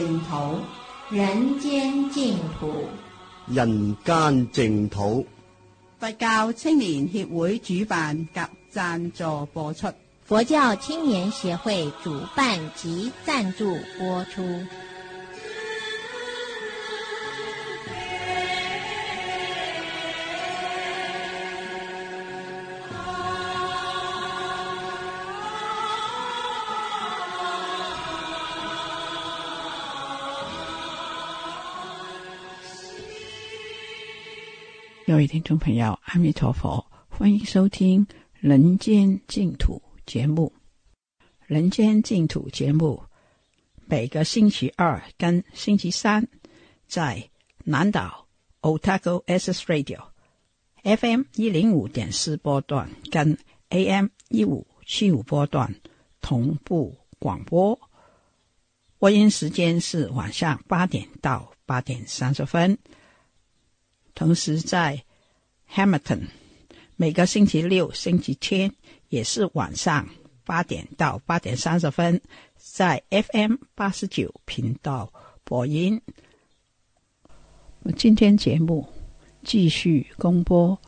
[0.00, 0.60] 間淨土，
[1.10, 2.86] 人间净土。
[3.46, 5.26] 人间净土，
[5.98, 9.92] 佛教青年协会主办及赞助播出。
[10.24, 14.42] 佛教青年协会主办及赞助播出。
[35.10, 40.52] 各位听众朋友，阿弥陀佛，欢迎收听《人间净土》节目。
[41.48, 43.02] 《人间净土》节目
[43.86, 46.28] 每个星期二跟星期三
[46.86, 47.28] 在
[47.64, 48.28] 南岛
[48.60, 50.00] Otago SS Radio
[50.84, 53.36] FM 一零五点四波段跟
[53.70, 55.74] AM 一五七五波段
[56.20, 57.76] 同步广播。
[59.00, 62.78] 播音时间是晚上八点到八点三十分。
[64.14, 65.02] 同时，在
[65.72, 66.28] Hamilton
[66.96, 68.72] 每个星期六、星期天
[69.08, 70.06] 也是晚上
[70.44, 72.20] 八点到八点三十分，
[72.56, 75.12] 在 FM 八十九频道
[75.44, 76.00] 播音。
[77.96, 78.86] 今天节目
[79.42, 80.76] 继续公播《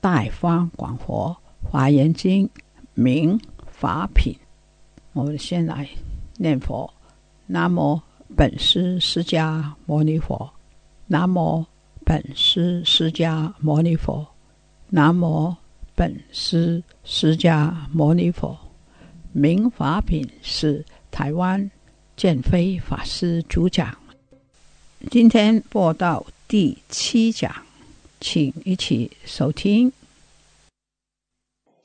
[0.00, 2.46] 大方广佛华严经》
[2.94, 3.38] 明
[3.70, 4.34] 法品。
[5.12, 5.86] 我们先来
[6.38, 6.90] 念佛：
[7.46, 8.00] 南无
[8.34, 10.50] 本师释迦牟尼佛，
[11.06, 11.66] 南无。
[12.10, 14.26] 本师释迦牟尼佛，
[14.88, 15.54] 南无
[15.94, 18.58] 本师释迦牟尼佛。
[19.30, 21.70] 明法品是台湾
[22.16, 23.96] 建飞法师主讲。
[25.08, 27.54] 今天播到第七讲，
[28.20, 29.92] 请一起收听。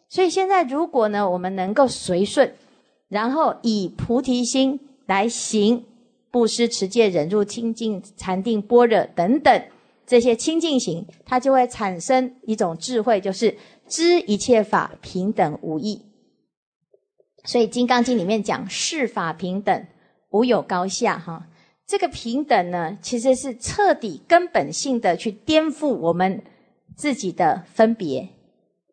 [0.09, 2.51] 所以现在，如果呢，我们能够随顺，
[3.09, 5.85] 然后以菩提心来行
[6.31, 9.63] 布施、持戒、忍辱、清净、禅定、般若等等。
[10.07, 13.57] 这些清净行，它就会产生一种智慧，就是
[13.87, 15.99] 知一切法平等无异。
[17.43, 19.87] 所以《金刚经》里面讲世法平等，
[20.29, 21.17] 无有高下。
[21.17, 21.47] 哈，
[21.87, 26.43] 这个平等呢，其实是彻底根本性的去颠覆我们
[26.95, 28.29] 自己的分别。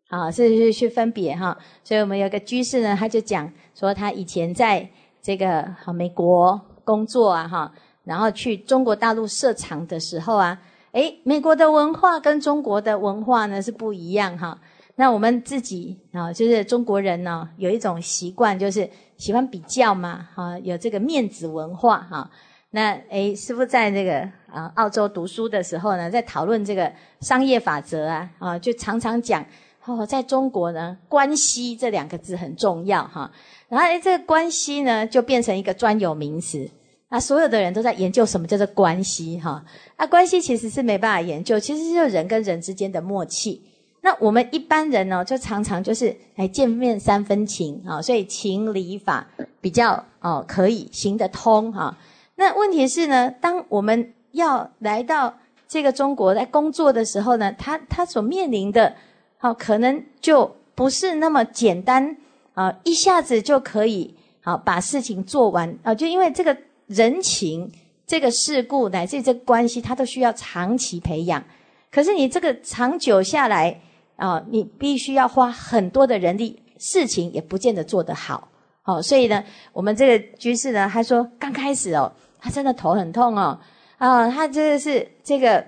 [0.09, 1.59] 啊，是是去分别哈。
[1.85, 4.89] 所以我们有个居士呢，他就讲说，他以前在
[5.21, 7.73] 这个美国工作啊，哈，
[8.05, 10.59] 然后去中国大陆设厂的时候啊。
[10.93, 14.61] 哎，美国的文化跟中国的文化呢是不一样哈。
[14.95, 22.31] 那我们自己啊，就是中国人呢，有一种习惯，就是喜欢比较嘛，哈，有这个面子文化哈。
[22.73, 24.21] 那哎，师傅在这个
[24.53, 29.43] 啊澳洲读书的时候呢，在讨论这个商业法则啊，啊，就常常讲
[29.87, 33.33] 哦，在中国呢，关系这两个字很重要哈。
[33.69, 36.71] 然后哎，这个关系呢，就变成一个专有名词。
[37.13, 39.63] 那所有的人都在研究什么叫做关系哈？
[39.99, 43.63] 那关系其实是没办法研究，其实就是人跟人之间的默契。
[44.01, 49.27] 那我们一般人呢，就常常就是来见面三分情啊，所以情理法
[49.61, 51.95] 比较哦可以行得通哈。
[52.37, 55.35] 那问题是呢，当我们要来到
[55.69, 58.95] 这个中国来工作的时候呢，他他所面临的，
[59.37, 62.17] 好可能就不是那么简单
[62.55, 66.57] 啊，一下子就可以好把事情做完啊，就因为这个。
[66.93, 67.73] 人情
[68.07, 71.43] 这个事故乃至这个关系，它都需要长期培养。
[71.91, 73.81] 可是你这个长久下来
[74.17, 78.49] 啊，你必须要花很多的人力，事情也不见得做得好。
[78.83, 83.59] 好，所以呢，我们这个居士呢，他说刚开始哦，他真的头很痛哦，
[83.99, 85.65] 啊，他真的是这个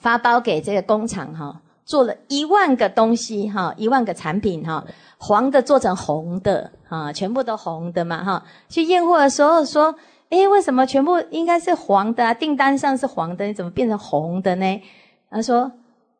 [0.00, 4.86] 发包给这个工厂哈，做了一万个东西哈，一万个产品哈，
[5.18, 9.94] 黄的做成红的啊，全部都红的嘛哈，去验货的时候说。
[10.30, 12.34] 哎，为什么全部应该是黄的啊？
[12.34, 14.82] 订单上是黄的，你怎么变成红的呢？
[15.30, 15.70] 他说：“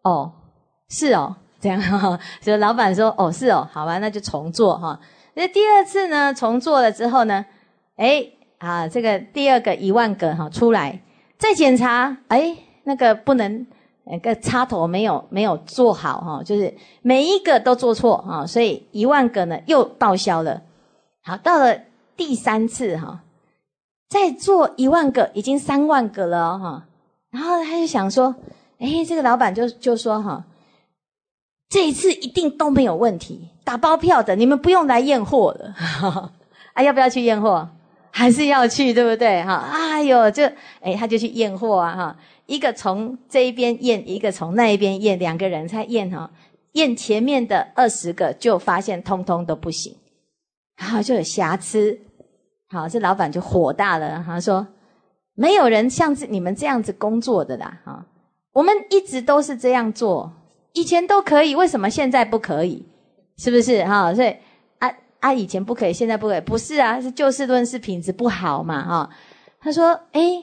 [0.03, 0.33] 哦，
[0.89, 1.81] 是哦， 这样。”
[2.41, 4.99] 所以老板说：“哦，是哦，好吧，那就重做哈。”
[5.35, 7.45] 那第二次呢，重做了之后呢，
[7.97, 8.27] 哎
[8.59, 11.01] 啊，这个第二个一万个哈出来，
[11.39, 13.67] 再检查，哎，那个不能，
[14.05, 20.63] 那个插头没有没有做好哈，就是每一个都做错哈，所以一万个呢又报销了。
[21.23, 21.79] 好，到了
[22.17, 23.21] 第三次哈，
[24.09, 26.87] 再做一万个，已经三万个了哈。
[27.31, 28.35] 然后他就想说，
[28.79, 30.45] 哎，这个老板就就说哈，
[31.69, 35.75] 这一次一定都没有问题，打包票的，你们不用来验货了。
[36.73, 37.69] 啊，要不要去验货？
[38.11, 39.43] 还是要去，对不对？
[39.45, 40.45] 哈，哎呦，就
[40.81, 42.17] 哎，他就去验货啊，哈，
[42.47, 46.31] 一个从这一边验，一个从那一边验，两个人才验哈，
[46.73, 49.95] 验前面的二十个，就发现通通都不行，
[50.77, 52.01] 然后就有瑕疵。
[52.71, 54.67] 好，这老板就火大了，他说。
[55.41, 58.05] 没有人像你们这样子工作的啦，哈！
[58.53, 60.33] 我们一直都是这样做，
[60.73, 62.85] 以前都可以，为什么现在不可以？
[63.37, 64.13] 是不是哈？
[64.13, 64.37] 所以
[64.81, 69.11] 啊啊，以前不可以，现在不可以，不是啊，是就事论事，品质不好嘛，哈！
[69.61, 70.43] 他说：“哎，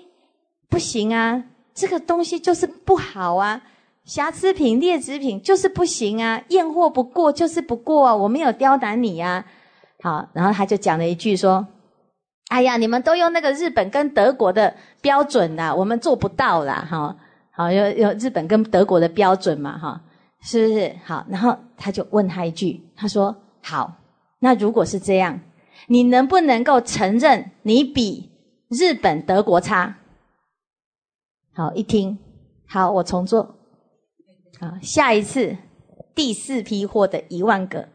[0.69, 1.43] 不行啊，
[1.73, 3.63] 这个东西就是不好啊，
[4.05, 9.43] 瑕疵品、劣质品就是不行啊，验货不过就是不过啊，我没有刁难你呀。”
[10.01, 11.67] 好，然后他就讲了一句说。
[12.49, 17.17] 哎呀，你们都用那个日本跟德国的标准啦，我们做不到啦，哈，
[17.51, 20.01] 好，有有日本跟德国的标准嘛，哈，
[20.41, 20.95] 是不是？
[21.03, 23.95] 好，然后他就问他一句，他说：“好，
[24.39, 25.41] 那如果是这样，
[25.87, 28.31] 你能不能够承认你比
[28.69, 29.97] 日本、德国差？”
[31.51, 32.19] 好，一听，
[32.67, 33.55] 好，我重做，
[34.59, 35.57] 啊，下一次
[36.13, 37.89] 第四批货的一万个，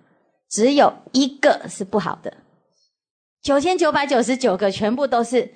[0.48, 2.34] 只有一个是不好的。
[3.42, 5.50] 九千九百九十九个全部都是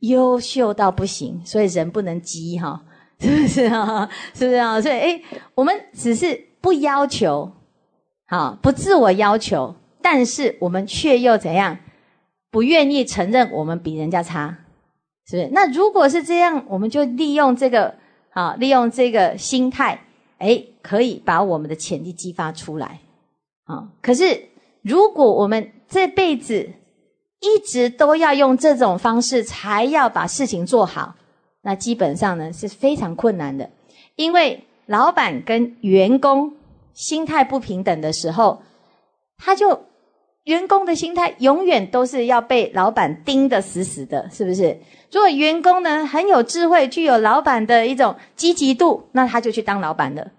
[0.00, 2.82] 优秀到不行，所以人不能急哈，
[3.20, 4.08] 是不是啊？
[4.34, 4.80] 是不是啊？
[4.80, 5.22] 所以哎，
[5.54, 7.52] 我们只是不要求，
[8.26, 11.78] 好不自我要求，但是我们却又怎样？
[12.50, 14.58] 不愿意承认我们比人家差，
[15.26, 15.48] 是不是？
[15.52, 17.94] 那如果是这样，我们就利用这个
[18.30, 20.04] 好，利用这个心态，
[20.38, 23.00] 哎，可以把我们的潜力激发出来
[23.64, 23.88] 啊。
[24.02, 24.48] 可是
[24.82, 26.70] 如果我们这辈子，
[27.44, 31.14] 一直都要用这种方式才要把事情做好，
[31.60, 33.68] 那基本上呢是非常困难的。
[34.16, 36.54] 因为老板跟员工
[36.94, 38.62] 心态不平等的时候，
[39.36, 39.84] 他就
[40.44, 44.78] 员工的心态永远都是要被老板盯得死死的，是不是？
[45.12, 50.30] 如果员工呢很有智慧，具有老板的一种积极度，那他就去当老板了，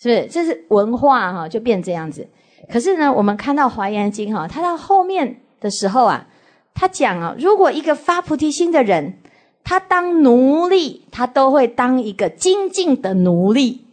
[0.00, 0.26] 是不是？
[0.28, 2.28] 这是文化哈，就变这样子。
[2.70, 6.26] 可是呢，我们看到《华严经》哈，它到后面的时候啊。
[6.74, 9.20] 他讲啊，如果一个发菩提心的人，
[9.62, 13.84] 他当奴隶，他都会当一个精进的奴隶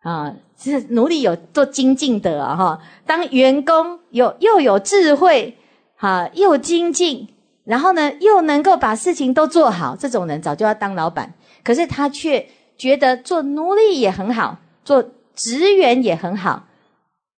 [0.00, 0.34] 啊。
[0.56, 2.80] 是奴隶有做精进的啊，哈。
[3.04, 5.58] 当员工有又有智慧，
[5.96, 7.28] 哈，又精进，
[7.64, 11.34] 然后呢，又能够把事情都做好，这种人早就要当老板。
[11.62, 12.46] 可是他却
[12.78, 15.04] 觉得做奴隶也很好，做
[15.34, 16.64] 职员也很好，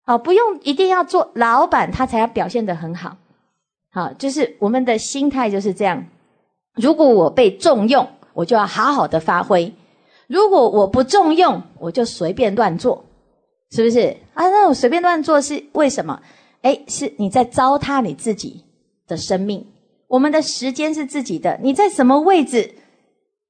[0.04, 3.16] 好，不用一定要做老板，他才要表现得很好。
[3.96, 6.04] 好，就是我们的心态就是这样。
[6.74, 9.72] 如果我被重用，我就要好好的发挥；
[10.26, 13.06] 如果我不重用，我就随便乱做，
[13.70, 14.14] 是不是？
[14.34, 16.20] 啊，那我随便乱做是为什么？
[16.60, 18.66] 哎，是你在糟蹋你自己
[19.08, 19.66] 的生命。
[20.08, 22.74] 我们的时间是自己的，你在什么位置，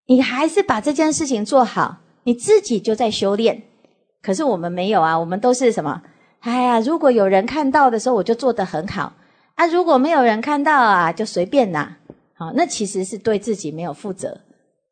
[0.06, 3.60] 你还是把这件事情做好，你自己就在修炼。
[4.22, 6.02] 可是我们没有啊，我们都是什么？
[6.38, 9.12] 哎呀，如果有人看到的时候，我就做得很好。
[9.56, 11.96] 啊，如果没有人看到啊，就随便拿。
[12.34, 14.38] 好，那其实是对自己没有负责。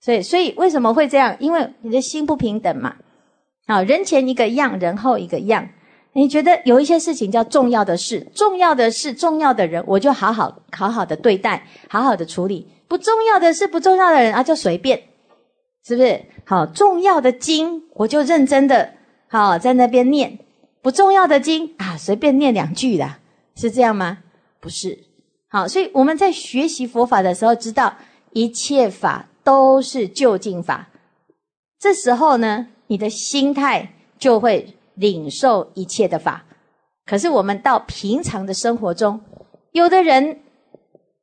[0.00, 1.36] 所以，所以为什么会这样？
[1.38, 2.96] 因为你的心不平等嘛。
[3.66, 5.68] 好，人前一个样，人后一个样。
[6.14, 12.66] 你觉得有一些事情叫重要的事，重要的事，重要的人，我就好好好好的对待，好好的处理。
[12.86, 15.02] 不重要的事，不重要的人啊，就随便，
[15.84, 16.22] 是不是？
[16.46, 18.92] 好，重要的经，我就认真的
[19.28, 20.38] 好在那边念；
[20.80, 23.18] 不重要的经啊，随便念两句啦，
[23.56, 24.18] 是这样吗？
[24.64, 24.98] 不是，
[25.50, 27.94] 好，所以我们在学习佛法的时候，知道
[28.32, 30.88] 一切法都是就近法。
[31.78, 36.46] 这时候呢，你的心态就会领受一切的法。
[37.04, 39.20] 可是我们到平常的生活中，
[39.72, 40.40] 有的人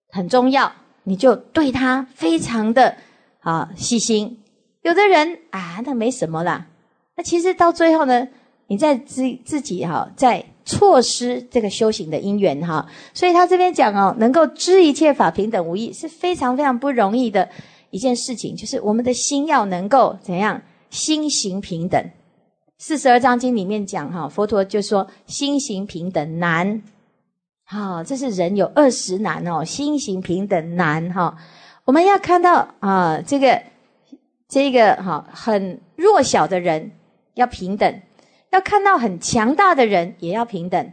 [0.09, 0.71] 很重要，
[1.05, 2.95] 你就对他非常的
[3.39, 4.37] 啊细心；
[4.83, 6.67] 有的人啊，那没什么啦。
[7.15, 8.27] 那其实到最后呢，
[8.67, 10.45] 你在自自己哈在。
[10.63, 17.49] 错失这个修行的因缘哈，所以他这边讲哦，能够知一切法平等无异，是非常非常不容易的
[17.89, 18.55] 一件事情。
[18.55, 22.11] 就是我们的心要能够怎样，心行平等。
[22.77, 26.81] 四十二章经里面讲哈，佛陀就说心行平等难，
[27.63, 31.37] 好，这是人有二十难哦，心行平等难哈。
[31.85, 33.61] 我们要看到啊，这个
[34.47, 36.91] 这个哈很弱小的人
[37.35, 38.01] 要平等，
[38.51, 40.91] 要看到很强大的人也要平等，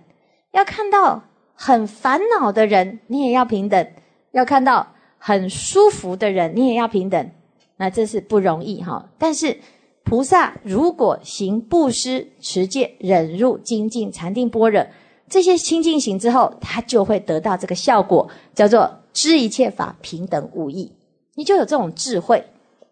[0.52, 1.22] 要看到
[1.54, 3.86] 很烦恼的人你也要平等，
[4.32, 7.30] 要看到很舒服的人你也要平等。
[7.76, 9.58] 那这是不容易哈，但是
[10.02, 14.86] 菩萨如果行布施、持戒、忍辱、精进、禅定、般若
[15.28, 20.92] 这些清净行之后，他就会得到这个效果，叫做知一切法平等无异，
[21.34, 22.44] 你就有这种智慧。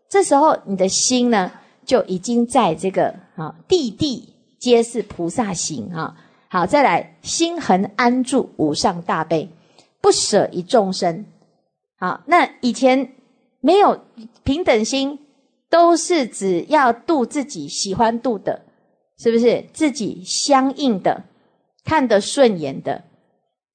[0.08, 1.50] 这时候你的心呢，
[1.85, 6.16] 就已经在这个啊，地地皆是菩萨行啊。
[6.48, 9.48] 好，再来心恒安住无上大悲，
[10.00, 11.25] 不舍一众生。
[11.98, 13.12] 好，那以前。
[13.58, 14.00] 没有
[14.44, 15.18] 平等心，
[15.68, 18.62] 都是只要度自己喜欢度的，
[19.18, 19.64] 是不是？
[19.72, 21.25] 自己相应的、
[21.84, 23.02] 看得顺眼的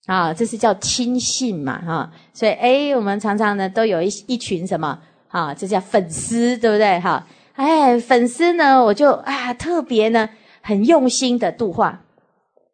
[0.06, 2.14] 啊，这是叫亲信嘛，哈。
[2.32, 4.98] 所以，哎，我们常常呢都有一一群什么
[5.28, 6.98] 啊，这叫粉丝，对不对？
[7.02, 10.30] 哈，哎，粉丝呢，我就啊特别呢
[10.62, 12.02] 很用心的度化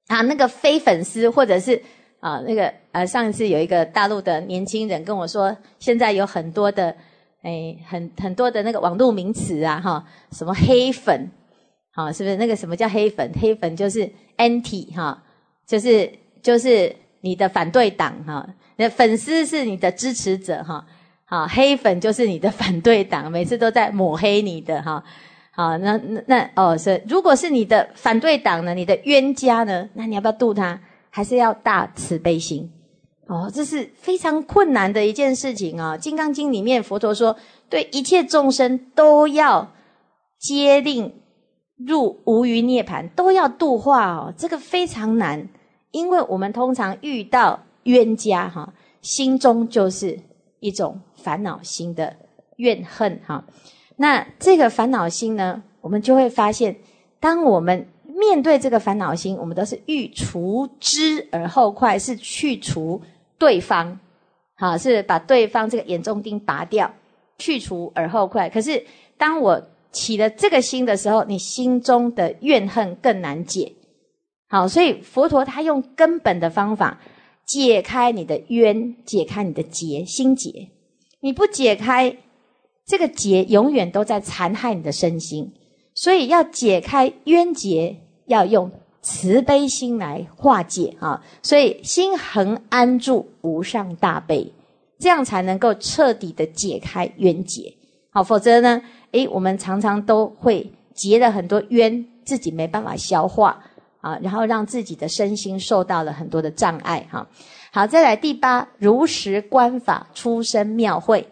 [0.08, 1.82] 啊，那个非粉丝或者是
[2.20, 6.96] 啊那个呃，上一次有一个大陆的年轻人跟我说，现在有很多的。
[7.44, 11.30] 哎，很很多的那个网络名词啊，哈，什么黑粉，
[11.92, 13.32] 好，是不是那个什么叫黑粉？
[13.40, 15.24] 黑粉就是 anti 哈，
[15.66, 20.86] 就是就是你的反对党哈，那粉丝是你的支持者哈，
[21.26, 25.02] 好，黑粉就是你的反对党，每次都在抹黑你的哈，
[25.58, 30.80] 好，那那那哦，是如果是你的反对党呢，你的冤家呢，那你要不要度他？
[31.10, 32.72] 还是要大慈悲心？
[33.26, 35.96] 哦，这是非常困难的一件事情啊！
[35.98, 37.36] 《金刚经》里面佛陀说，
[37.70, 39.74] 对一切众生都要
[40.38, 41.12] 接令
[41.76, 44.32] 入无余涅盘，都要度化哦。
[44.38, 45.50] 这个非常难，
[45.90, 48.72] 因为我们通常遇到冤家哈，
[49.02, 50.20] 心中就是
[50.60, 52.16] 一种烦恼心的
[52.58, 53.44] 怨恨哈。
[53.98, 56.78] 那这个烦恼心呢，我们就会发现，
[57.20, 63.02] 当我们面对这个烦恼心，我们都是欲除之而后快，是去除。
[63.40, 64.00] 对方，
[64.56, 66.92] 好是把对方这个眼中钉拔掉，
[67.38, 68.50] 去除而后快。
[68.50, 68.84] 可是
[69.16, 69.62] 当我
[69.92, 73.74] 起了这个心的时候，你心中的怨恨更难解。
[74.50, 77.00] 好，所以佛陀他用根本的方法
[77.46, 80.70] 解开你的冤，解开你的结，心结。
[81.20, 82.18] 你不解开
[82.88, 85.54] 这个结，永远都在残害你的身心。
[85.94, 88.72] 所以要解开冤结，要用。
[89.00, 94.52] 慈悲心来化解啊，所以心恒安住无上大悲，
[95.00, 97.74] 这样才能够彻底的解开冤结。
[98.10, 103.64] 好，否则呢，诶，我们常常都会结了很多冤，自己没办法消化
[104.02, 107.26] 啊，然后让自己的身心受到了很多的障碍哈。
[107.72, 111.26] 好，再来第八，如实观法，出生妙慧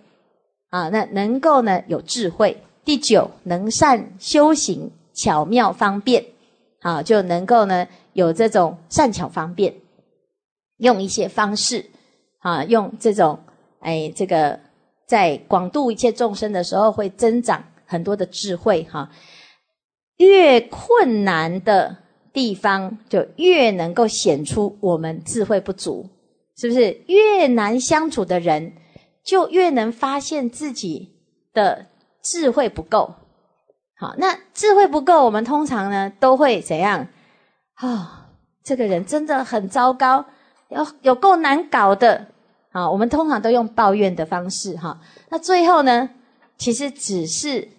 [0.76, 2.62] 啊，那能够呢有智慧。
[2.84, 6.26] 第九，能善修行，巧妙方便。
[6.82, 9.74] 啊，就能够呢有这种善巧方便，
[10.78, 11.86] 用一些方式
[12.40, 13.40] 啊，用这种
[13.80, 14.60] 哎，这个
[15.08, 19.10] 在广度一切众生的时候，会增长很多的智慧哈。
[20.18, 21.98] 越困难的
[22.32, 26.08] 地方，就越能够显出我们智慧不足，
[26.58, 27.02] 是不是？
[27.08, 28.74] 越难相处的人，
[29.26, 31.16] 就越能发现自己
[31.54, 31.88] 的
[32.22, 33.16] 智慧不够。
[33.98, 37.08] 好，那智慧不够，我们通常呢都会怎样？
[37.76, 38.30] 啊，
[38.64, 40.26] 这个人真的很糟糕，
[40.70, 42.28] 有有够难搞的。
[42.72, 45.00] 好，我们通常都用抱怨的方式哈。
[45.30, 46.10] 那最后呢，
[46.58, 47.70] 其实只是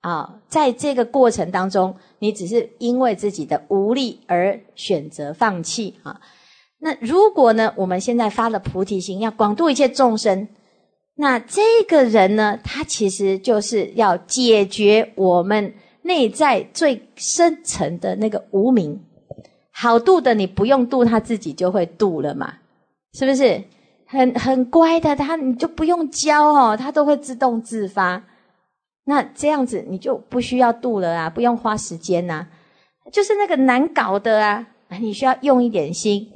[0.00, 6.20] 啊，在这个过程当中，你只是因为自己的无力而选择放弃啊。
[6.80, 10.48] 那如果呢，我们现在发了菩提心，要广度一切众生。
[11.20, 19.00] 那这个人呢，他其实就是要解决我们内在最深层的那个无名。
[19.72, 22.54] 好度的，你不用度，他自己就会度了嘛，
[23.14, 23.64] 是不是？
[24.06, 28.22] 很很乖的，他你就不用教哦，他都会自动自发。
[29.04, 32.46] 那这样子你就不需要度了啊，不用花时间呐。
[33.12, 34.66] 就是那个难搞的啊，
[35.00, 36.28] 你需要用一点心，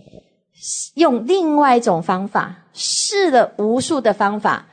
[0.96, 4.66] 用另外一种方法，试了无数的方法。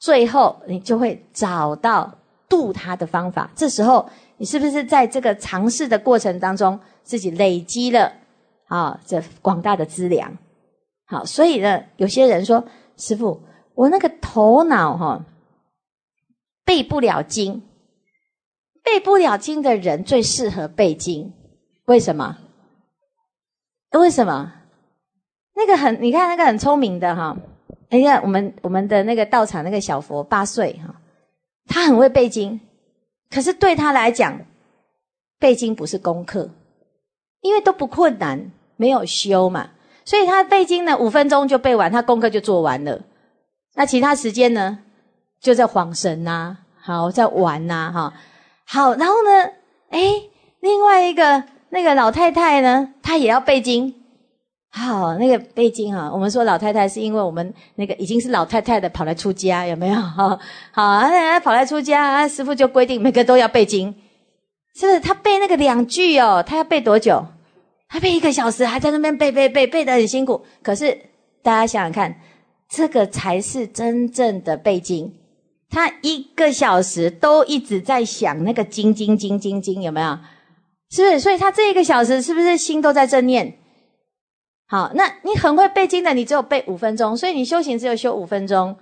[0.00, 2.10] 最后，你就会找到
[2.48, 3.50] 渡他的方法。
[3.54, 8.10] 这时候，你是不是在这个尝试的过程当中，自己累积了
[8.66, 10.34] 啊这广大的资粮？
[11.04, 12.64] 好，所以呢，有些人说
[12.96, 13.42] ：“师傅，
[13.74, 15.22] 我那个头脑哈
[16.64, 17.62] 背不了经，
[18.82, 21.34] 背不了经的人最适合背经。
[21.84, 22.38] 为什么？
[23.90, 24.52] 为什么？
[25.54, 27.36] 那个很，你看那个很聪明的哈。”
[27.90, 30.94] 哎呀，我们我们的那个道场那个小佛八岁哈，
[31.66, 32.60] 他很会背经，
[33.28, 34.40] 可是对他来讲，
[35.38, 36.50] 背经不是功课，
[37.40, 39.70] 因为都不困难，没有修嘛，
[40.04, 43.00] 所以他背经呢五分钟就背完，他功课就做完了。
[43.74, 44.78] 那其他时间呢，
[45.40, 48.14] 就在晃神呐，好在玩呐，哈，
[48.66, 49.50] 好，然后呢，
[49.88, 50.00] 哎，
[50.60, 53.99] 另外一个那个老太太呢，她也要背经。
[54.72, 59.94] 好，那个背经哈，我们说老太太是因为我们那个已经是老太太的跑来出家，有没有？
[59.98, 60.38] 哈，
[60.72, 63.92] 好，那跑来出家啊，师傅就规定每个都要背经，
[64.76, 65.00] 是不是？
[65.00, 67.26] 他背那个两句哦，他要背多久？
[67.88, 70.40] 他背一个小时，还在那边背背背，背得很辛苦。
[70.62, 70.96] 可是
[71.42, 72.20] 大家想想看，
[72.68, 75.12] 这个才是真正的背经，
[75.68, 80.16] 他一个小时都一直在想那个经经经经经，有没有？
[80.90, 81.18] 是不是？
[81.18, 83.56] 所以他这一个小时是不是心都在正念？
[84.70, 88.76] 好，那你很会背经的，你只有背五分钟，所以你修行只有修五分钟。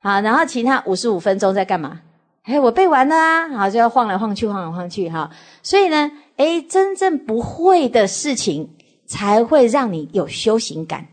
[0.00, 2.00] 好，然后其他五十五分钟在干嘛？
[2.44, 5.30] 哎，我背完了啊，好就要晃来晃去，晃来晃去哈。
[5.62, 8.70] 所以呢，哎，真正不会的事情
[9.06, 11.06] 才会让你有修行感。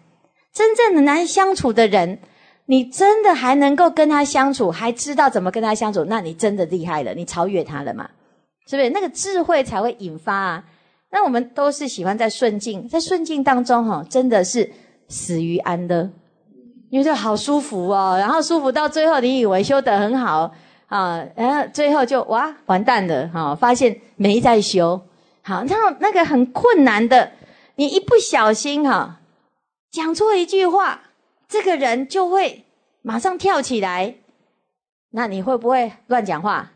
[0.53, 2.19] 真正的难相处的人，
[2.67, 8.09] 你真的还能够跟他相处，还知道怎么跟他相处，那你真的厉害了，你超越他了嘛？
[8.67, 8.89] 是不是？
[8.91, 10.63] 那个智慧才会引发啊。
[11.15, 14.67] 那我们都是喜欢在顺境，在顺境当中哈，真的是
[15.07, 16.09] 死于安乐，
[16.89, 18.17] 因为就好舒服哦。
[18.17, 20.51] 然后舒服到最后，你以为修得很好
[20.87, 24.99] 啊，然后最后就哇完蛋了哈，发现没在修。
[25.43, 27.33] 好，那那个很困难的，
[27.75, 29.19] 你一不小心哈，
[29.91, 31.01] 讲错一句话，
[31.47, 32.65] 这个人就会
[33.03, 34.15] 马上跳起来。
[35.11, 36.71] 那你会不会乱讲话？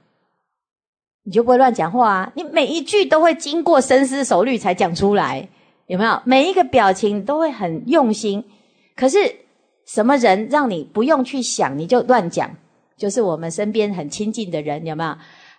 [1.28, 2.32] 你就不会乱讲话啊！
[2.36, 5.46] 你每一句都会经过深思熟虑才讲出来，
[5.88, 6.22] 有没有？
[6.24, 8.42] 每一个表情都会很用心。
[8.96, 9.18] 可是
[9.86, 12.50] 什么人让你不用去想，你就乱讲？
[12.96, 15.10] 就是我们身边很亲近的人，有没有？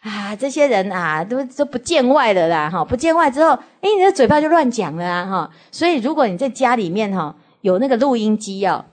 [0.00, 2.82] 啊，这些人啊，都都不见外的啦，哈！
[2.82, 3.50] 不见外之后，
[3.82, 5.50] 哎，你的嘴巴就乱讲了啊，哈！
[5.70, 8.86] 所以如果你在家里面哈有那个录音机哦，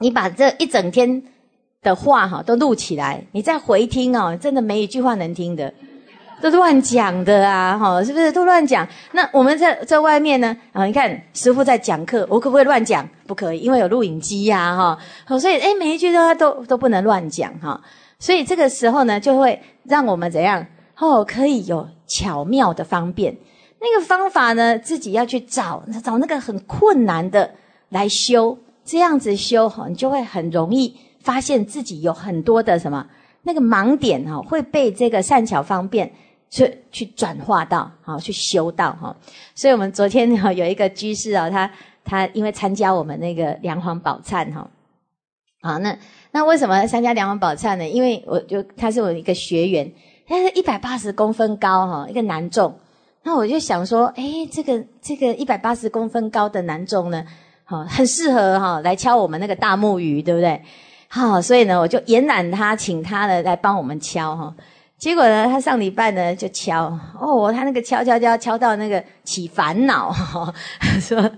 [0.00, 1.22] 你把这一整天
[1.80, 5.72] 的话哈都录起来，你再回听哦，真的没一句话能听的。
[6.50, 8.86] 都乱讲的啊，哈，是不是都乱讲？
[9.12, 13.08] 那我们在在外面呢，啊，你看师傅在讲课，我可不可以乱讲？
[13.26, 14.76] 不可以，因为有录影机呀，
[15.26, 17.80] 哈，所以哎，每一句都都都不能乱讲，哈，
[18.18, 20.66] 所以这个时候呢，就会让我们怎样？
[20.98, 23.36] 哦，可以有巧妙的方便，
[23.80, 27.50] 那个方法呢，自己要去找，找那个很困难的
[27.88, 33.06] 来修，这样子修，哈，你就会很容易发现自己有很多的什么
[33.42, 36.12] 那个盲点，哈，会被这个善巧方便。
[36.52, 39.16] 去去转化到好，去修道哈。
[39.54, 41.68] 所以我们昨天哈有一个居士啊，他
[42.04, 44.68] 他因为参加我们那个梁皇宝忏哈，
[45.62, 45.96] 好那
[46.30, 47.88] 那为什么参加梁皇宝忏呢？
[47.88, 49.90] 因为我就他是我一个学员，
[50.28, 52.78] 他是一百八十公分高哈，一个男众。
[53.22, 57.24] 那我就想说，哎，这个这个一百八十公分高的男众呢，
[57.64, 60.60] 好很适合哈来敲我们那个大木鱼，对不对？
[61.08, 64.54] 好，所以呢，我就延揽他，请他呢来帮我们敲哈。
[65.02, 70.14] 结果呢，他上礼拜呢就敲哦，他那个敲敲敲敲到那个起烦恼，
[71.02, 71.28] 说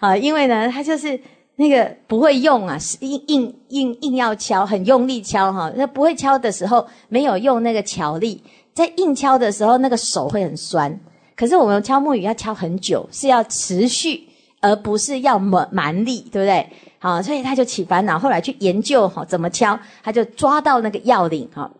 [0.00, 1.20] 啊，因为呢他就是
[1.56, 10.98] 那个不会用啊，硬硬硬硬要敲，很用力敲哈，那不会敲的时候没有用那个巧力，在硬敲的时候那个手会很酸。
[11.36, 14.26] 可是我们敲木鱼要敲很久，是要持续，
[14.62, 16.66] 而不是要蛮蛮力，对不对？
[16.98, 21.70] 好，所以他就起烦恼，后来去研究哈怎么敲，他就抓到那个要领哈。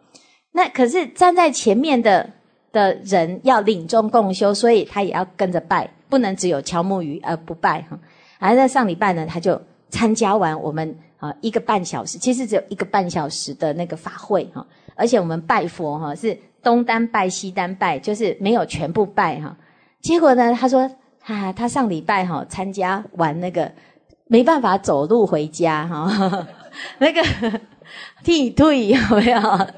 [0.52, 2.28] 那可是站在前面的
[2.70, 7.98] 的人要领众共修，所以他也要跟着拜，不能只有敲木鱼而不拜哈。
[8.38, 14.66] 而在上礼拜呢，他就参加完我们啊一个半小时，其实只有一个半小时的那个法会哈。
[14.94, 19.56] 而且我们拜佛哈是东单拜西单拜，就是没有全部拜哈。
[20.02, 20.90] 结果呢，他说
[21.24, 23.72] 啊，他上礼拜哈参加完那个
[24.26, 26.46] 没办法走路回家哈，
[26.98, 27.22] 那个。
[28.24, 29.40] 剃退有没有？
[29.40, 29.68] 好，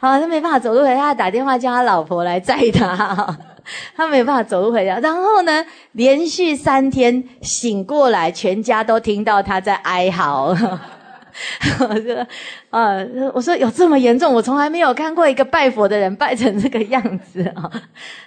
[0.00, 3.38] 他没办法走路回家，他打电话叫他老婆来载他。
[3.94, 10.46] 他没办法走路回家，然后呢，连续三天醒过来，全家都听到他在哀嚎。
[11.78, 12.26] 我说，
[12.70, 12.96] 啊，
[13.32, 14.34] 我说有这么严重？
[14.34, 17.70] 我从来没有看过一个拜佛的人拜成这个样子啊。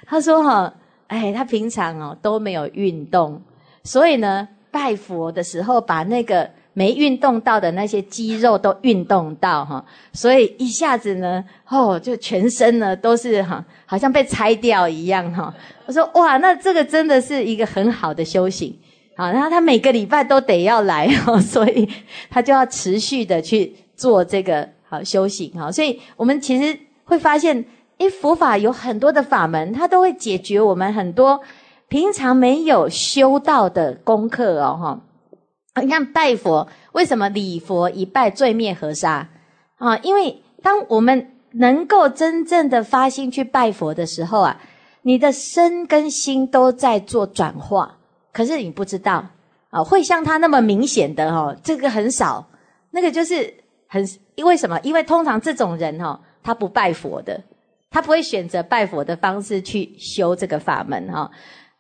[0.07, 0.73] 他说，哈，
[1.07, 3.41] 哎，他平常哦都没有运动，
[3.83, 6.49] 所以呢，拜佛的时候把那个。
[6.77, 15.51] 没运动到的那些肌肉都运动到哈，所以一下子呢，哦，就全身呢都是哈，好像被拆掉一样哈。
[15.85, 18.77] 我说哇，那这个真的是一个很好的修行，
[19.15, 21.89] 好，然后他每个礼拜都得要来哈， 所以
[22.29, 25.71] 他就要持续的去做这个好修行哈。
[25.71, 27.63] 所以我们其实会发现，
[27.99, 31.39] 诶，佛法有很多的法门，它都会解决我们很多
[31.87, 35.01] 平常没有修到的功课哦，哈。
[35.81, 39.27] 你看拜佛，为什么礼佛一拜罪灭河沙
[39.77, 39.97] 啊？
[39.97, 44.59] 因为当我们能够真正的发心去拜佛的时候啊，
[45.01, 47.97] 你的身跟心都在做转化，
[48.31, 49.27] 可是你不知道
[49.69, 52.47] 啊，会像他那么明显的哈，这个很少，
[52.91, 53.53] 那个就是
[53.87, 54.79] 很因为什么？
[54.81, 57.41] 因为通常这种人哈，他不拜佛的。
[57.91, 61.31] 他不会选择拜佛的方式去修这个法门哈，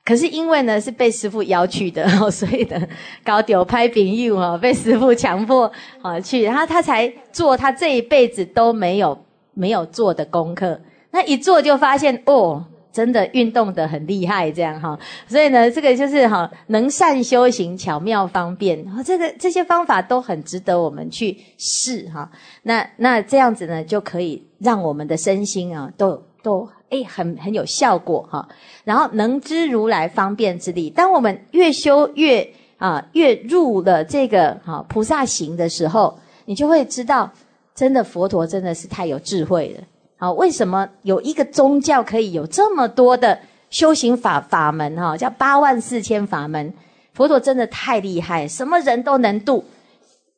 [0.05, 2.79] 可是因为呢是被师父邀去的， 所以呢
[3.23, 5.69] 高丢拍饼用哦，被师父强迫
[6.01, 9.17] 啊去，然后他才做他这一辈子都没有
[9.53, 10.79] 没有做的功课，
[11.11, 12.65] 那一做就发现哦。
[12.95, 22.31] 真的运动的很厉害，这样哈，所以呢，这个就是哈，能善修行，巧妙方便，这个这些方法都很值得我们去试哈。
[22.63, 28.47] 那那这样子呢，就可以让我们的身心啊，都都诶很很有效果哈。
[28.83, 37.31] 然后能知如来方便之力，当我们越修越啊越入了这个哈菩萨行的时候，你就会知道，
[37.73, 39.83] 真的佛陀真的是太有智慧了。
[40.17, 44.95] 好，为什么有一个宗教可以有这么多的修行法法门？
[44.95, 46.71] 哈，叫八万四千法门。
[47.13, 49.63] 佛陀真的太厉害，什么人都能度，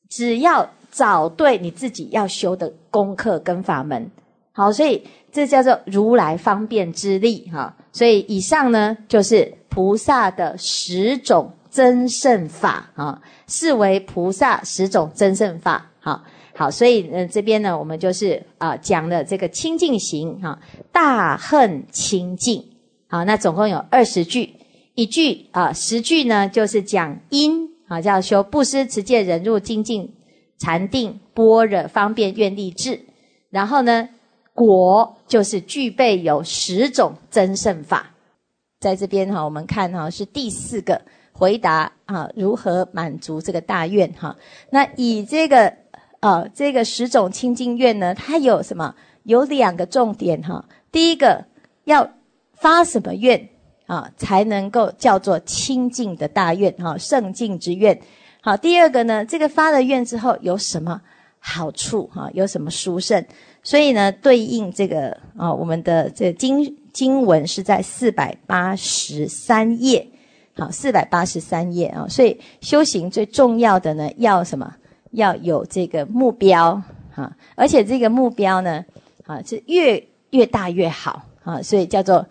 [0.09, 4.09] 只要找对你自己要修的功课跟法门。
[4.51, 5.03] 好，所以
[5.45, 7.47] 这叫做如来方便之力。
[7.51, 12.89] 哈，所以以上呢，就是菩萨的十种真胜法。
[12.95, 15.91] 啊，视为菩萨十种真胜法。
[15.99, 16.23] 好。
[16.55, 20.57] 好，所以呢，这边呢，我们就是啊讲了这个清净行哈，
[20.91, 22.65] 大恨清净。
[23.07, 24.55] 好，那总共有二十句，
[24.95, 30.11] 一句啊十句呢，就是讲因啊，叫修布施、持戒、忍辱、精进、
[30.57, 33.01] 禅定、般若、方便、愿力、智。
[33.51, 34.09] 然后呢，
[34.55, 38.11] 果就是具备有十种增胜法。
[38.79, 44.35] 在这边哈，我们看哈是第四个回答啊，如何满足这个大愿哈？
[44.71, 45.73] 那以这个。
[46.19, 48.95] 啊，这个十种清净愿呢，它有什么？
[49.21, 50.65] 有两个重点哈。
[50.91, 51.45] 第一个
[51.83, 52.11] 要
[52.53, 53.49] 发什么愿
[53.85, 58.01] 啊，才能够叫做清净的大愿哈，圣净之愿。
[58.41, 60.99] 好，第二个呢，这个发了愿之后有什么
[61.37, 62.27] 好处哈？
[62.33, 63.23] 有什么殊胜？
[63.67, 70.07] 所以呢，对应这个啊，我们的这经经文是在四百八十三页，
[70.55, 72.07] 好，四百八十三页啊。
[72.07, 74.73] 所以修行最重要的呢，要什么？
[75.11, 78.85] 要有这个目标哈，而且这个目标呢，
[79.25, 82.25] 啊是越越大越好啊，所以叫做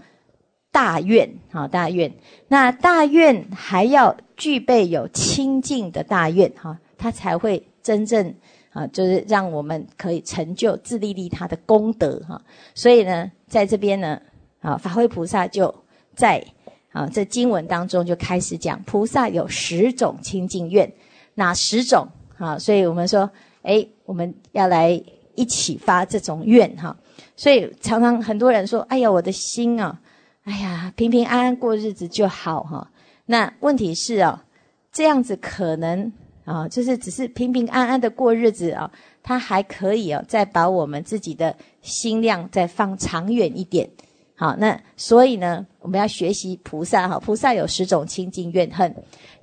[0.72, 2.11] 大愿哈，大愿。
[2.49, 8.35] 那大愿还要具备有清净的大愿哈，它才会真正
[8.77, 12.39] 啊，就是让我们可以成就自利利他的功德哈。
[12.75, 14.21] 所以呢，在这边呢，
[14.61, 15.75] 啊法会菩萨就
[16.15, 16.45] 在
[16.93, 20.93] 啊这经文当中就开始讲，菩萨有十种清净愿，
[21.37, 22.07] 哪十种？
[22.37, 23.31] 啊，所以我们说，
[23.62, 25.03] 哎，我们要来
[25.35, 26.95] 一起发这种愿哈。
[27.35, 29.99] 所以常常很多人说，哎呀，我的心啊，
[30.45, 32.91] 哎呀，平平安安过日子就好哈。
[33.25, 34.45] 那问题是啊，
[34.93, 36.12] 这样子可能
[36.46, 38.90] 啊，就是只是平平安安的过日子啊，
[39.22, 43.90] 他还可以啊，再把我们自己的心量再放长远一点。
[44.37, 47.18] 好，那所以呢，我们要学习菩萨哈。
[47.18, 48.94] 菩萨有十种清净怨恨，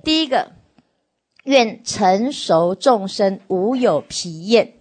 [0.02, 0.50] 第一个。
[1.44, 4.72] 愿成熟众生无有疲厌。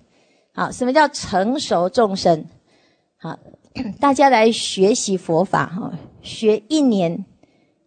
[0.53, 2.45] 好，什么叫成熟众生？
[3.17, 3.38] 好，
[3.99, 7.25] 大家来学习佛法哈，学一年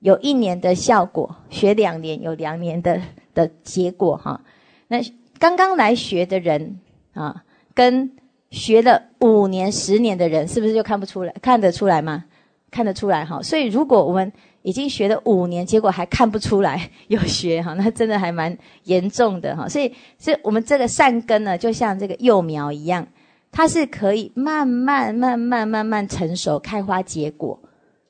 [0.00, 3.00] 有一年的效果，学两年有两年的
[3.36, 4.40] 的结果哈。
[4.88, 4.98] 那
[5.38, 6.80] 刚刚来学的人
[7.14, 7.44] 啊，
[7.74, 8.10] 跟
[8.50, 11.32] 学了五年、十年的人，是不是就看不出来？
[11.42, 12.24] 看得出来吗？
[12.70, 13.42] 看得出来哈。
[13.42, 19.68] 所以如果我们已经学了五年，结果还看不出来 有学哈，那真的还蛮严重的哈。
[19.68, 23.06] 所以，所以我们这个善根呢，就像这个幼苗一样，
[23.52, 27.60] 它是可以慢慢、慢慢、慢慢成熟、开花结果。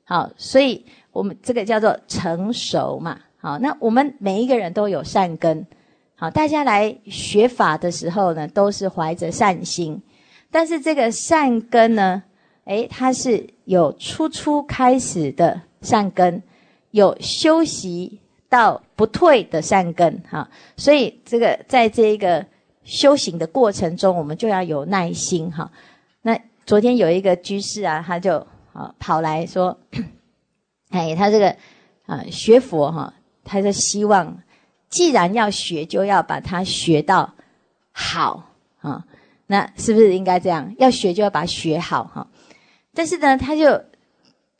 [0.04, 3.18] 好，所以我们这个叫做成熟嘛。
[3.46, 5.64] 好，那我们每一个人都有善根。
[6.16, 10.02] 好，大家来学法的时候呢，都是怀着善心，
[10.50, 12.24] 但是这个善根呢，
[12.64, 15.60] 诶，它是有初初开始的。
[15.80, 16.42] 善根
[16.90, 22.44] 有修习到不退的善根哈，所以这个在这一个
[22.82, 25.70] 修行的过程中，我们就要有耐心哈。
[26.22, 29.78] 那昨天有一个居士啊，他就啊跑来说，
[30.90, 31.54] 哎，他这个
[32.06, 33.14] 啊学佛哈，
[33.46, 34.42] 他就希望
[34.90, 37.32] 既然要学，就要把它学到
[37.92, 39.04] 好啊。
[39.46, 40.74] 那是不是应该这样？
[40.76, 42.26] 要学就要把它学好哈。
[42.92, 43.80] 但是呢，他就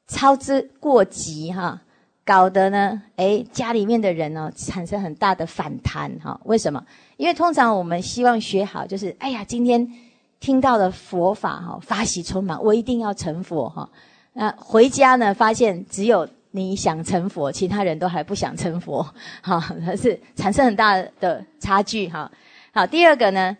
[0.07, 1.83] 操之过急哈，
[2.25, 6.41] 搞得呢，哎，家里面的人呢产生很大的反弹哈。
[6.45, 6.85] 为什么？
[7.17, 9.91] 因为通常我们希望学好，就是哎呀，今天
[10.39, 13.91] 听到了佛法哈，发喜充满，我一定要成佛哈。
[14.35, 19.07] 那回家呢，发现只有你想成佛，其他人都还不想成佛，
[19.43, 19.61] 哈，
[19.95, 22.31] 是产生很大的差距哈。
[22.73, 23.57] 好，第二个呢？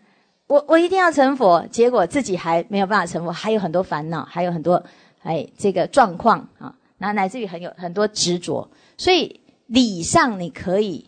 [0.47, 4.83] 我我一定要成佛，结果自己还没有办法成佛，还有很多烦恼，还有很多
[5.23, 8.71] 哎这个状况啊，那乃至于很有很多执着。
[8.97, 11.05] 所以理上你可以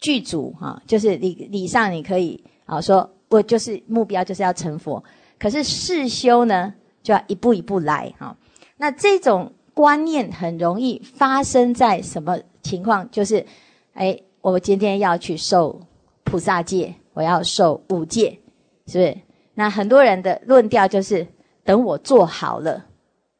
[0.00, 5.02] 具足哈，就是理理上你可以啊说，我就是目标就是要成佛。
[5.38, 8.36] 可是事修呢，就要一步一步来哈。
[8.76, 13.10] 那这种观念很容易发生在什么情况？
[13.10, 13.44] 就是
[13.92, 15.80] 哎，我今天要去受
[16.22, 18.38] 菩萨戒，我要受五戒。
[18.86, 19.16] 是不是？
[19.54, 21.26] 那很多人的论调就是
[21.64, 22.84] 等我做好了，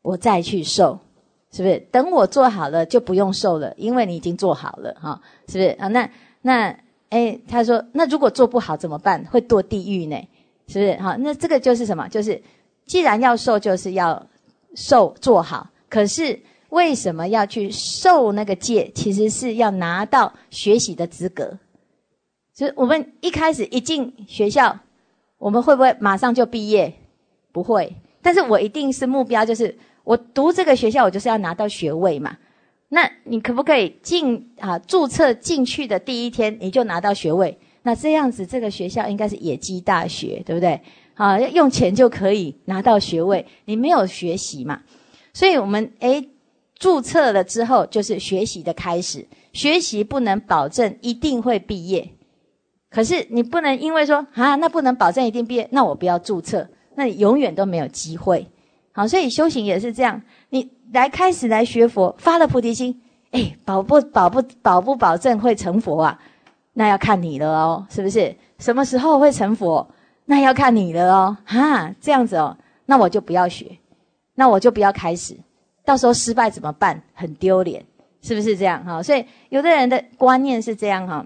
[0.01, 0.99] 我再去受，
[1.53, 1.79] 是不是？
[1.93, 5.69] 等我做好了就不用受了，因为你已经做好了，哈，是不是？
[5.79, 6.09] 啊，那
[6.41, 6.75] 那
[7.11, 9.23] 哎，他说，那如果做不好怎么办？
[9.27, 10.17] 会堕地狱呢？
[10.67, 10.97] 是不是？
[10.97, 12.09] 好，那这个就是什么？
[12.09, 12.43] 就是
[12.87, 14.27] 既然要受，就是要
[14.75, 15.69] 受做好。
[15.95, 18.91] 可是为什么要去受那个戒？
[18.97, 21.57] 其实是要拿到学习的资格。
[22.53, 24.77] 就是我们一开始一进学校。
[25.39, 26.93] 我们会不会马上就毕业？
[27.53, 32.37] 不会，但是我一定是目标，就是我读这个学校，我就是要拿到学位嘛。
[32.89, 34.77] 那你可不可以进啊？
[34.81, 37.57] 注册进去的第一天你就拿到学位？
[37.83, 40.81] 那这样子，这个学校应该是野鸡大学，对不对？
[41.15, 44.81] 啊，用钱就可以拿到学位，你没有学习嘛？
[45.35, 46.31] 所以我们诶
[46.79, 52.09] 注册了之后就是学习的开始，学习不能保证一定会毕业。
[52.89, 58.47] 可是你不能因为说啊，那不能保证一定毕业，那我不要注册，那你永远都没有机会。
[58.93, 66.21] 好，所以修行也是这样，你来开始来学佛，发了菩提心，哎，保不保不保不保证会成佛啊？
[66.75, 68.37] 那要看你了哦，是不是？
[68.59, 69.89] 什么时候会成佛？
[70.27, 71.37] 那要看你了哦。
[71.45, 73.79] 哈，这样子哦，那我就不要学，
[74.35, 75.37] 那我就不要开始，
[75.85, 77.03] 到时候失败怎么办？
[77.13, 77.85] 很丢脸，
[78.21, 78.85] 是不是这样？
[78.85, 81.25] 哈，所以有的人的观念是这样哈。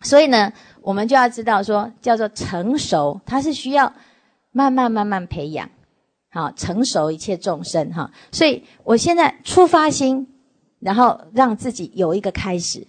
[0.00, 3.90] 所以呢，我们就要知道说，叫做成熟，它是需要
[4.52, 5.70] 慢慢慢慢培养，
[6.30, 8.10] 好成熟一切众生哈。
[8.30, 10.26] 所以我现在出发心，
[10.80, 12.86] 然后让自己有一个开始，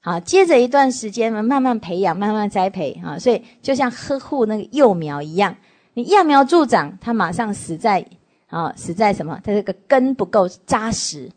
[0.00, 3.18] 好，接着一段时间呢，慢慢培养，慢慢栽培哈。
[3.18, 5.54] 所以就像呵护那个幼苗一样，
[5.92, 8.06] 你揠苗助长，它马上死在
[8.54, 9.38] 啊，实在什么？
[9.42, 11.30] 它这个根不够扎实。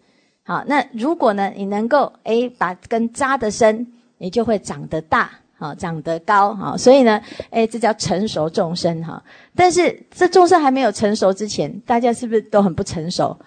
[0.43, 3.87] 好，那如果呢，你能够诶把根扎得深。
[4.19, 9.23] 你就会长得大，好长得高，好，所以呢，哎，这叫成熟众生哈。
[9.55, 13.37] 但是这众生还没有成熟之前，大家是不是都很不成熟？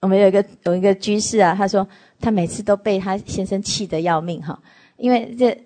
[0.00, 1.86] 我们有一个有一个居士啊，他说
[2.18, 4.58] 他每次都被他先生气得要命哈，
[4.96, 5.56] 因为这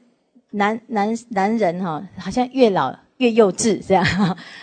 [0.50, 4.04] 男男男人哈，好像越老越幼稚这样。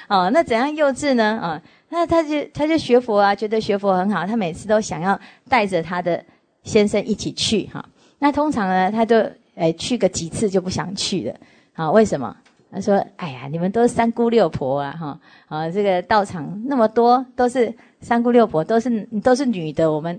[0.07, 1.39] 哦，那怎样幼稚呢？
[1.41, 6.23] 啊，那他就他就学佛啊，觉得学佛很好，他每次都想要带着他的
[6.63, 7.83] 先生一起去哈。
[8.19, 9.15] 那通常呢，他都。
[9.55, 11.35] 哎，去个几次就不想去了，
[11.73, 12.33] 好，为什么？
[12.71, 18.89] 他说：“哎呀，你们都是三姑六婆啊，哈，啊，这个道场那么多，都是三姑六婆，都是
[19.21, 20.17] 都是女的，我们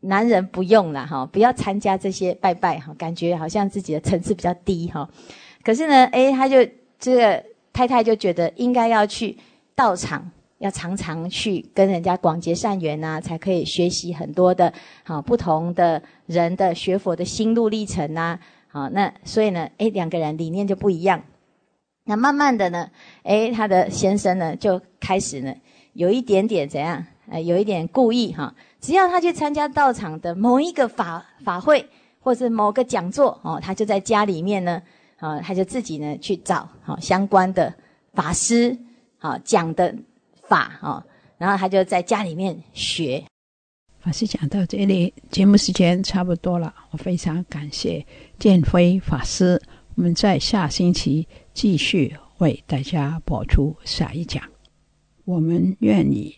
[0.00, 5.08] 男人不用了，哈，不要参加这些拜拜，哈，感觉好像自己的层次比较低，哈。
[5.64, 6.58] 可是呢，哎，他就
[6.98, 7.42] 这个
[7.72, 9.38] 太太就觉得应该要去
[9.74, 14.72] 道场。”要常常去跟人家广结善缘呐，才可以学习很多的，
[15.04, 18.38] 好不同的人的学佛的心路历程呐，
[18.68, 21.22] 好那所以呢，诶，两个人理念就不一样。
[22.04, 22.90] 那慢慢的呢，
[23.24, 25.54] 诶，他的先生呢就开始呢
[25.92, 31.86] 有一点点怎样，呃，有一点故意哈，只要他去参加道场的某一个法法会
[32.20, 34.80] 或是某个讲座哦，他就在家里面呢，
[35.18, 37.74] 啊，他就自己呢去找好相关的
[38.14, 38.78] 法师，
[39.18, 39.94] 好讲的。
[40.48, 41.02] 法哦，
[41.38, 43.22] 然后他就在家里面学。
[44.00, 46.72] 法师讲到这里，节目时间差不多了。
[46.90, 48.04] 我非常感谢
[48.38, 49.60] 建辉法师，
[49.96, 54.42] 我们在下星期继续为大家播出下一讲。
[55.24, 56.32] 我们愿以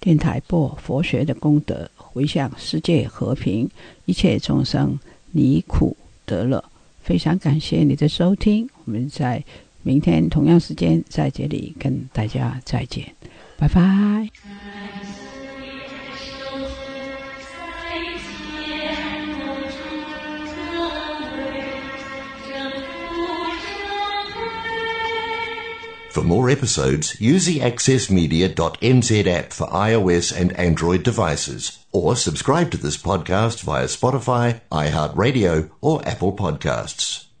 [0.00, 3.68] 电台播佛学的功德，回向世界和平，
[4.06, 4.98] 一切众生
[5.32, 5.94] 离苦
[6.24, 6.64] 得乐。
[7.02, 9.44] 非常感谢你的收听，我们在
[9.85, 13.13] 明天同样时间在这里跟大家再见。
[13.57, 13.81] 拜拜。
[26.11, 32.97] For more episodes, use the accessmedia.nz app for iOS and Android devices, or subscribe to this
[32.97, 37.24] podcast via Spotify, iHeartRadio, or Apple Podcasts.